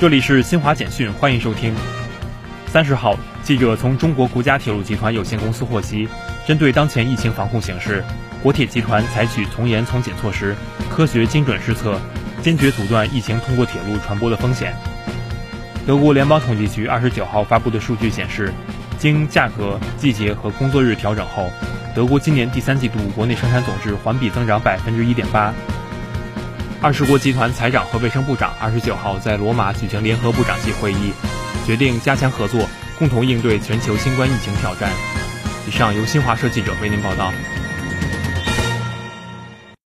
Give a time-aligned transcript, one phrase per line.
[0.00, 1.74] 这里是新华简讯，欢迎收听。
[2.68, 6.08] 三十号，记者从中国国家铁路集团有限公司获悉，
[6.46, 8.04] 针对当前疫情防控形势，
[8.40, 10.54] 国铁集团采取从严从紧措施，
[10.88, 12.00] 科学精准施策，
[12.40, 14.72] 坚决阻断疫情通过铁路传播的风险。
[15.84, 18.54] 德国联邦统计局二十九号发布的数据显示，
[18.98, 21.50] 经价格、季节和工作日调整后，
[21.92, 25.52] 德国今年第三季度国内生产总值环比增长百分之一点八。
[26.80, 31.12] 二十国集团财长和卫生部长二十九号在罗马举行联合部长级会议，
[31.66, 34.88] 决定加强合作，共同应对全球新冠疫情挑战。
[35.66, 37.32] 以上由新华社记者为您报道。